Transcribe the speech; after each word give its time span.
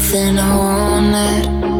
everything 0.00 0.38
I 0.38 0.56
wanted. 0.56 1.79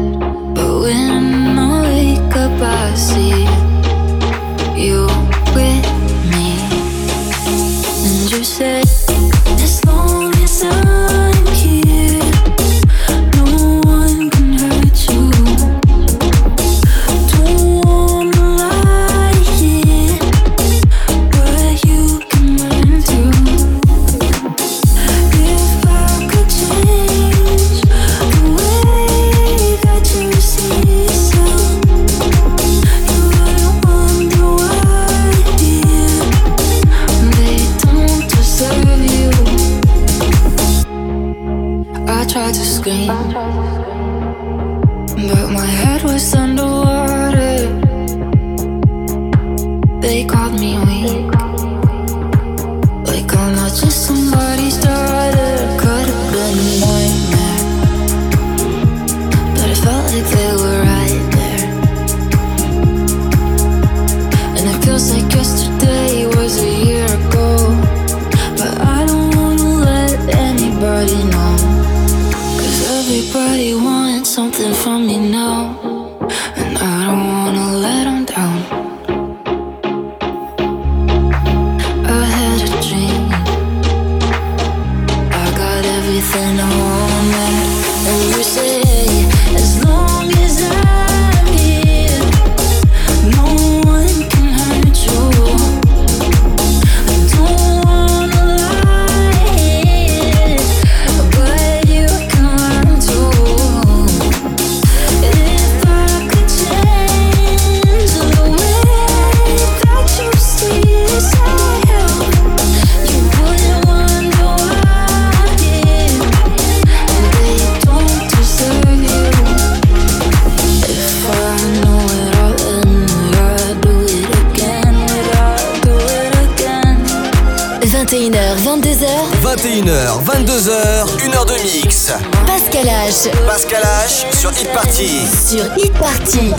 22h, 129.91 131.05
1h 131.17 131.45
de 131.47 131.63
mix. 131.63 132.13
Pascal 132.47 132.85
H. 132.85 133.29
Pascal 133.45 133.83
H 133.83 134.25
sur 134.33 134.49
Hit 134.51 134.71
Party. 134.71 135.27
Sur 135.27 135.65
Hit 135.75 135.91
Party. 135.93 136.53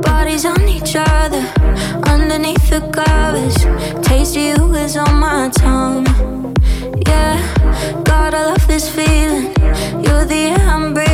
Bodies 0.00 0.46
on 0.46 0.66
each 0.66 0.96
other, 0.96 1.42
underneath 2.06 2.70
the 2.70 2.80
covers. 2.90 3.54
Taste 4.02 4.34
you 4.34 4.74
is 4.74 4.96
on 4.96 5.20
my 5.20 5.50
tongue. 5.50 6.06
Yeah, 7.06 7.38
gotta 8.04 8.46
love 8.48 8.66
this 8.66 8.88
feeling. 8.88 9.52
You're 10.02 10.24
the 10.24 10.54
air 10.56 10.66
I'm 10.66 10.94
breathing. 10.94 11.13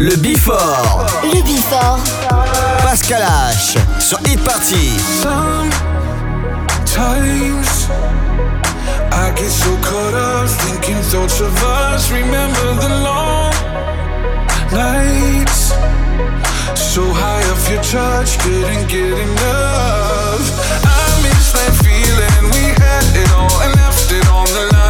Le 0.00 0.16
Before. 0.16 1.04
Le 1.24 1.42
Before. 1.42 1.98
Pascal 2.82 3.22
H. 3.22 3.76
Sur 3.98 4.18
Hit 4.24 4.38
Party. 4.38 4.98
Sometimes 5.20 5.68
I 9.12 9.30
get 9.36 9.50
so 9.50 9.76
caught 9.82 10.14
up 10.14 10.48
thinking 10.48 11.02
thoughts 11.02 11.40
of 11.42 11.52
us. 11.62 12.10
Remember 12.10 12.74
the 12.80 12.88
long 13.04 13.52
nights. 14.72 15.74
So 16.74 17.02
high 17.12 17.44
off 17.52 17.68
your 17.68 17.82
touch, 17.82 18.38
couldn't 18.38 18.88
get 18.88 19.12
enough. 19.12 20.44
I 20.82 21.20
miss 21.20 21.52
that 21.52 21.74
feeling 21.84 22.50
we 22.56 22.72
had 22.80 23.04
it 23.14 23.30
all 23.36 23.60
and 23.64 23.74
left 23.76 24.10
it 24.10 24.26
on 24.30 24.46
the 24.46 24.64
line. 24.72 24.89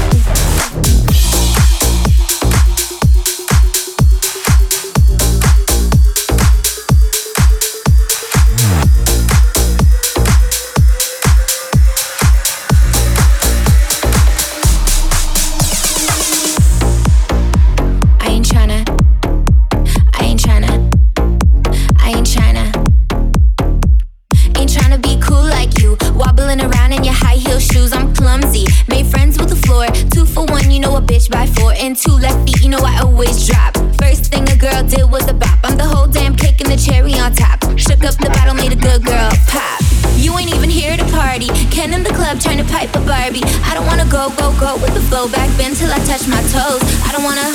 go, 44.37 44.51
go 44.59 44.75
with 44.81 44.93
the 44.93 45.01
flow. 45.01 45.27
Back 45.27 45.49
bend 45.57 45.75
till 45.75 45.91
I 45.91 45.99
touch 46.05 46.27
my 46.27 46.41
toes. 46.53 46.81
I 47.07 47.11
don't 47.11 47.23
wanna 47.23 47.49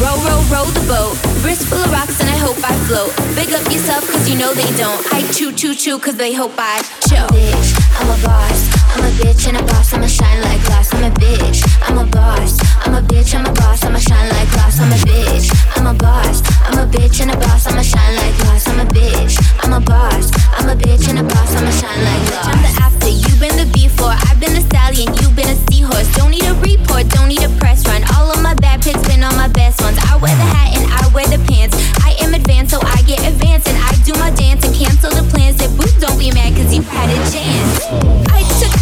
row, 0.00 0.16
row, 0.26 0.40
row 0.52 0.66
the 0.70 0.84
boat. 0.86 1.14
Wrist 1.44 1.66
full 1.66 1.82
of 1.82 1.90
rocks 1.90 2.20
and 2.20 2.28
I 2.28 2.36
hope 2.36 2.58
I 2.62 2.74
float. 2.86 3.14
Big 3.34 3.52
up 3.52 3.64
yourself 3.72 4.08
cause 4.10 4.28
you 4.28 4.36
know 4.38 4.54
they 4.54 4.70
don't. 4.76 5.00
I 5.12 5.22
chew, 5.32 5.52
chew, 5.52 5.74
chew 5.74 5.98
cause 5.98 6.16
they 6.16 6.32
hope 6.32 6.54
I 6.58 6.82
choke. 7.08 7.30
Bitch, 7.30 7.70
I'm 7.98 8.10
a 8.10 8.18
boss. 8.24 8.81
I'm 8.94 9.04
a 9.04 9.10
bitch 9.16 9.48
and 9.48 9.56
a 9.56 9.62
boss. 9.62 9.92
I'ma 9.92 10.06
shine 10.06 10.40
like 10.42 10.62
glass. 10.64 10.92
I'm 10.94 11.04
a 11.04 11.10
bitch. 11.10 11.64
I'm 11.88 11.98
a 11.98 12.04
boss. 12.04 12.58
I'm 12.84 12.94
a 12.94 13.00
bitch. 13.00 13.34
I'm 13.34 13.46
a 13.46 13.52
boss. 13.52 13.84
I'ma 13.84 13.98
shine 13.98 14.28
like 14.28 14.50
glass. 14.52 14.80
I'm 14.80 14.92
a 14.92 14.96
bitch. 14.96 15.48
I'm 15.76 15.86
a 15.86 15.94
boss. 15.94 16.42
I'm 16.66 16.78
a 16.78 16.86
bitch 16.86 17.20
and 17.20 17.30
a 17.30 17.36
boss. 17.36 17.66
I'ma 17.66 17.82
shine 17.82 18.16
like 18.16 18.36
glass. 18.38 18.68
I'm 18.68 18.80
a 18.80 18.84
bitch. 18.84 19.34
I'm 19.62 19.72
a 19.72 19.80
boss. 19.80 20.30
I'm 20.58 20.68
a 20.68 20.74
bitch 20.76 21.08
and 21.08 21.18
a 21.18 21.24
boss. 21.24 21.54
I'ma 21.56 21.70
shine 21.70 22.04
like 22.04 22.28
glass. 22.28 22.46
I'm 22.46 22.62
the 22.62 22.82
after. 22.82 23.08
You've 23.08 23.40
been 23.40 23.56
the 23.56 23.66
before. 23.72 24.14
I've 24.28 24.38
been 24.40 24.54
the 24.54 24.60
stallion. 24.60 25.14
You've 25.20 25.34
been 25.34 25.48
a 25.48 25.56
seahorse. 25.70 26.12
Don't 26.14 26.30
need 26.30 26.44
a 26.44 26.54
report. 26.60 27.08
Don't 27.08 27.28
need 27.28 27.42
a 27.42 27.50
press 27.56 27.86
run. 27.88 28.04
All 28.16 28.30
of 28.30 28.42
my 28.42 28.54
bad 28.54 28.82
pics 28.82 29.02
been 29.08 29.22
on 29.24 29.34
my 29.36 29.48
best 29.48 29.80
ones. 29.80 29.98
I 29.98 30.16
wear 30.16 30.34
the 30.36 30.48
hat 30.52 30.76
and 30.76 30.84
I 30.92 31.08
wear 31.14 31.26
the 31.26 31.40
pants. 31.48 31.76
I 32.04 32.16
am 32.20 32.34
advanced, 32.34 32.72
so 32.72 32.80
I 32.82 33.00
get 33.02 33.20
advanced 33.26 33.68
and 33.68 33.78
I 33.78 33.92
do 34.04 34.12
my 34.20 34.30
dance 34.30 34.64
and 34.64 34.74
cancel 34.74 35.10
the 35.10 35.24
plans. 35.32 35.56
Say, 35.56 35.68
boo, 35.76 35.88
don't 36.00 36.18
be 36.18 36.30
mad 36.30 36.54
cause 36.56 36.74
you 36.74 36.82
had 36.82 37.08
a 37.08 37.18
chance. 37.32 37.80
I 38.28 38.40
took 38.60 38.81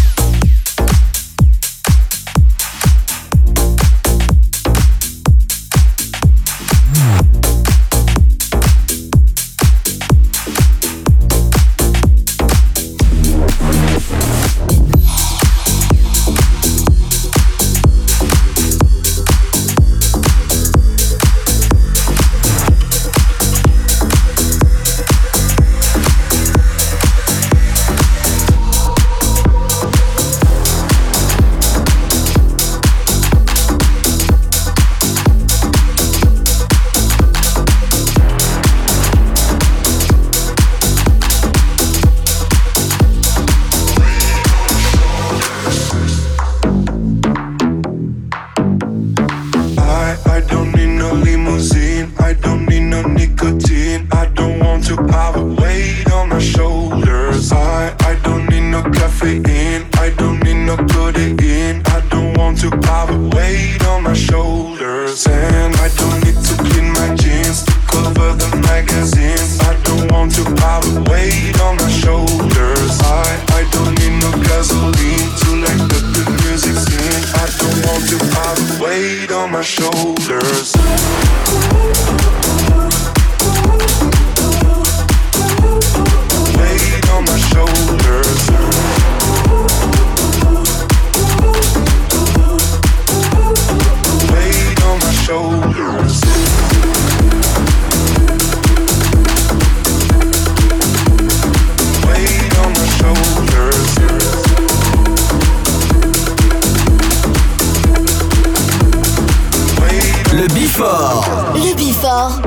Le 112.01 112.07
Bifort. 112.07 112.41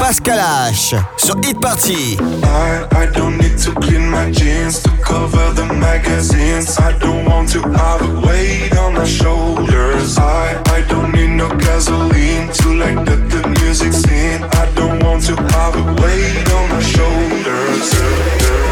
Pascal 0.00 0.38
H. 0.38 0.94
Sur 1.16 1.34
Hit 1.42 1.58
Party. 1.60 2.16
I, 2.42 2.86
I 2.96 3.06
don't 3.06 3.36
need 3.38 3.58
to 3.58 3.72
clean 3.72 4.08
my 4.08 4.30
jeans 4.30 4.82
to 4.82 4.90
cover 5.02 5.52
the 5.54 5.66
magazines. 5.74 6.78
I 6.78 6.92
don't 6.98 7.24
want 7.24 7.48
to 7.50 7.60
have 7.60 8.02
a 8.02 8.26
weight 8.26 8.76
on 8.76 8.94
my 8.94 9.04
shoulders. 9.04 10.18
I, 10.18 10.62
I 10.66 10.82
don't 10.88 11.12
need 11.12 11.30
no 11.30 11.48
gasoline 11.56 12.48
to 12.52 12.74
like 12.74 13.04
the, 13.04 13.16
the 13.16 13.48
music 13.60 13.92
scene. 13.92 14.42
I 14.42 14.70
don't 14.74 15.02
want 15.02 15.24
to 15.24 15.36
have 15.36 15.74
a 15.76 16.02
weight 16.02 16.52
on 16.52 16.68
my 16.70 16.82
shoulders. 16.82 18.65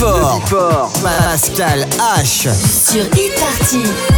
Le 0.00 0.40
Bifort. 0.40 0.92
Pascal 1.02 1.88
H. 1.98 2.48
Sur 2.52 3.04
Hit 3.16 4.17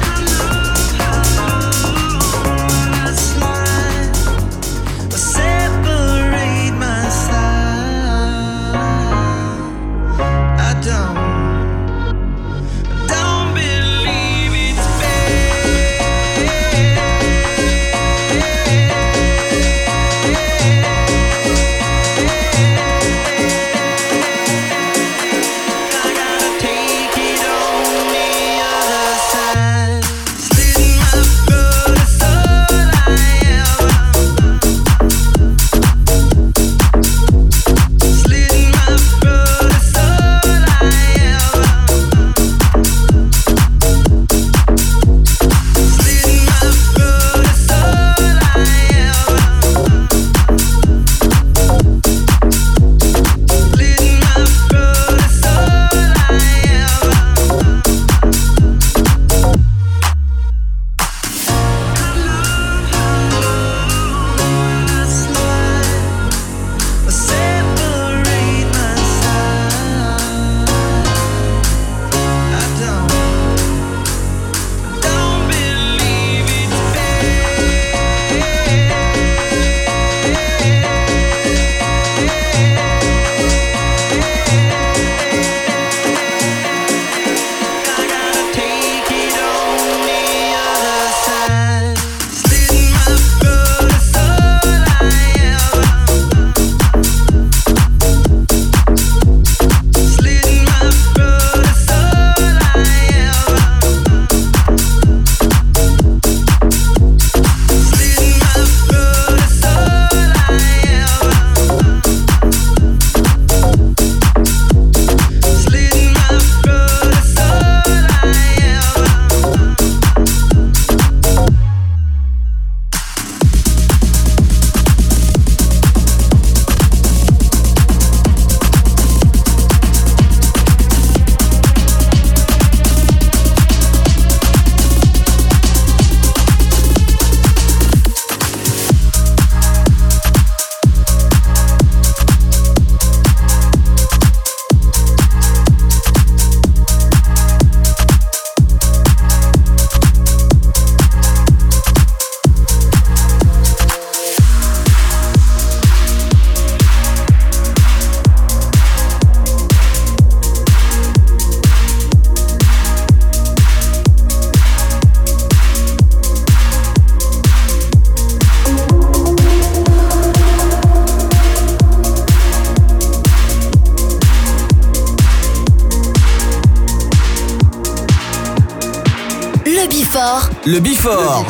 Le 180.81 180.89
Bifort. 180.89 181.45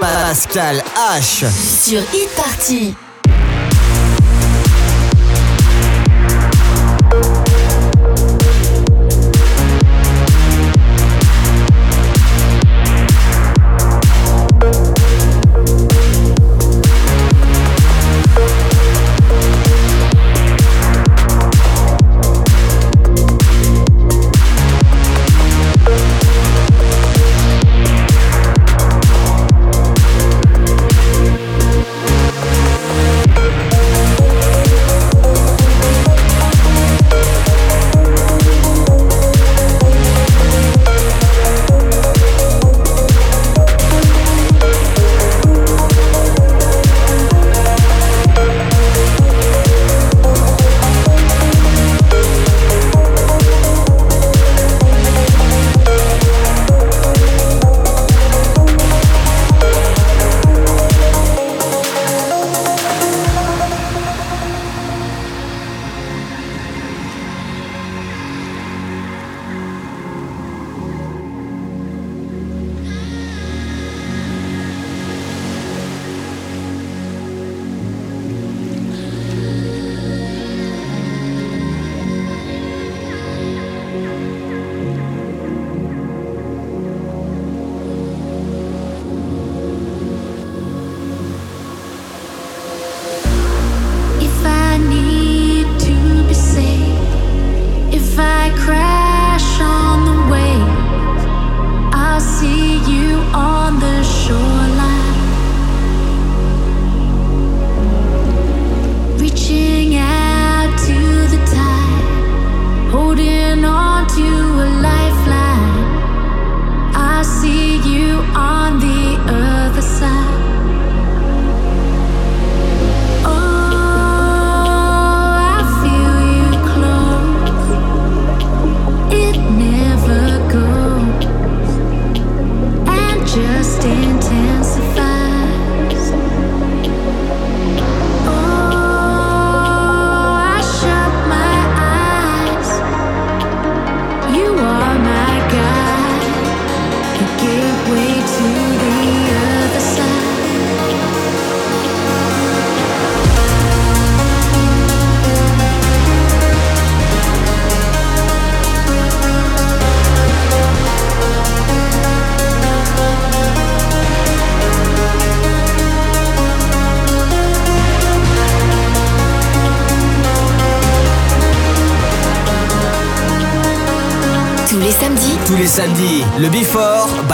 Pascal 0.00 0.82
H. 0.96 1.44
Sur 1.48 2.00
Hit 2.12 2.94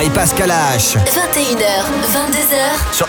by 0.01 0.09
Pascal 0.09 0.51
H. 0.51 0.97
21h, 0.97 1.85
22h. 2.13 2.93
Sur 2.93 3.09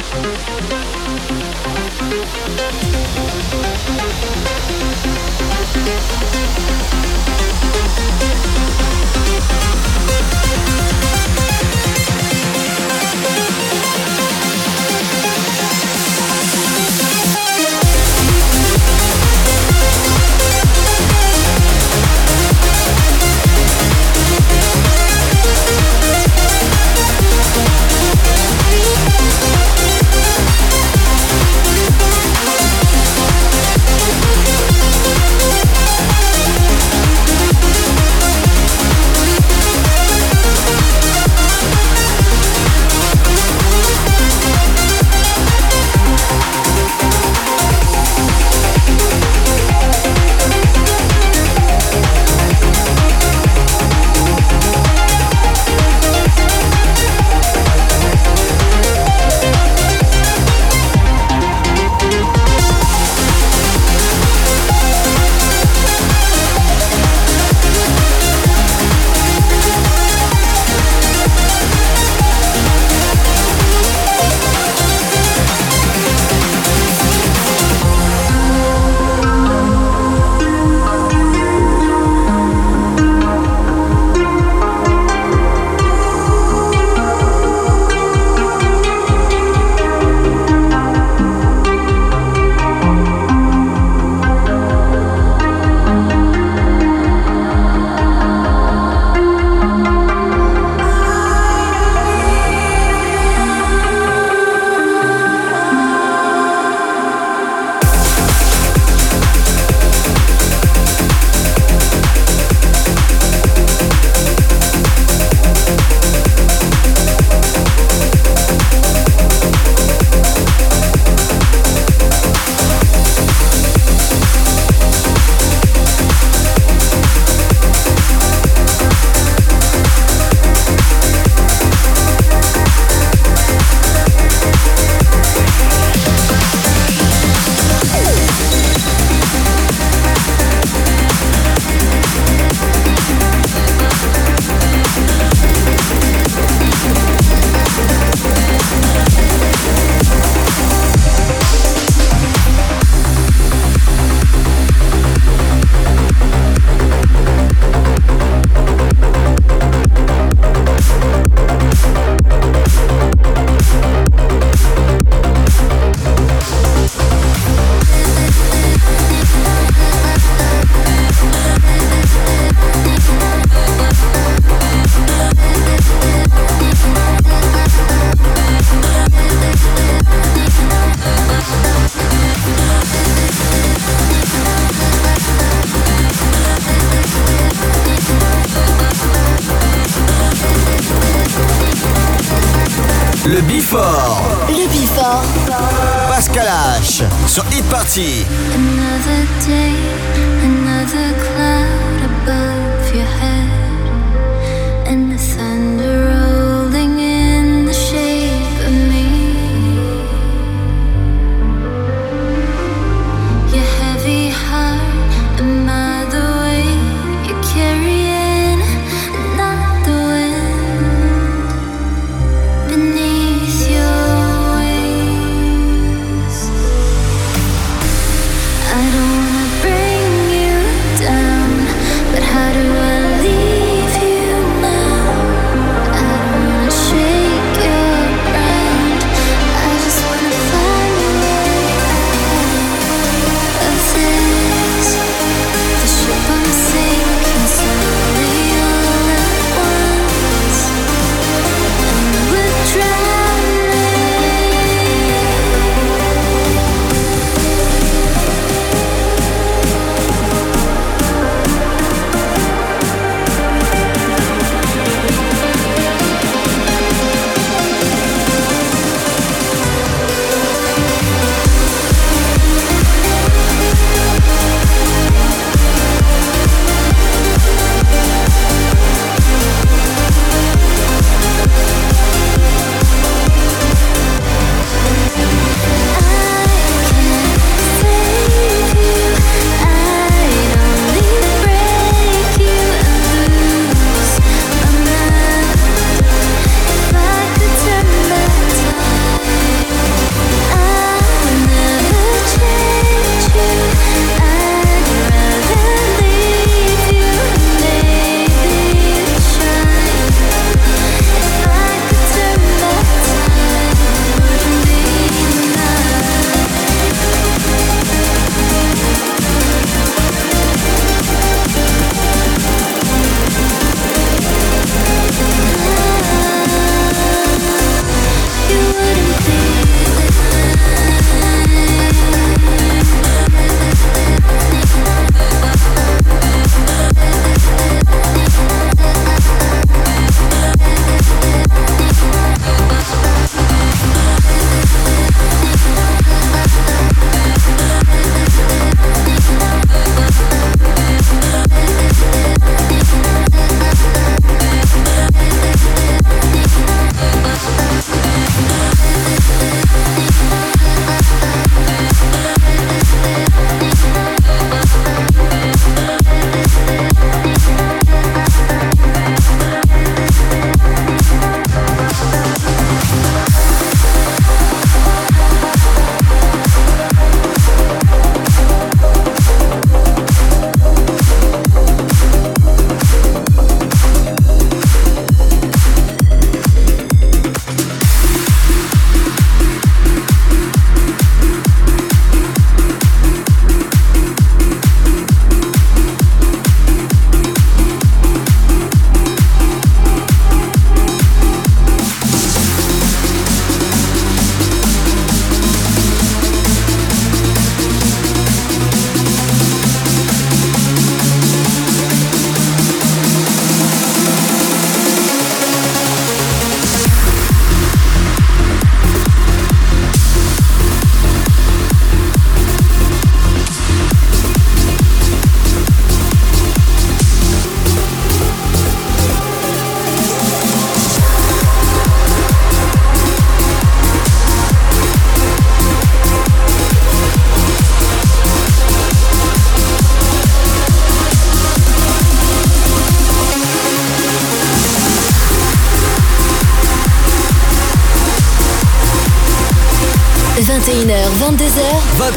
Party. 197.91 198.20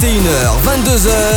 21h, 0.04 0.60
22h, 0.60 1.33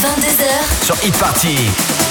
22h 0.00 0.86
sur 0.86 0.96
Hit 1.04 1.14
Party. 1.18 2.07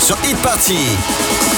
Sur 0.00 0.16
Hit 0.24 0.36
Party. 0.42 1.57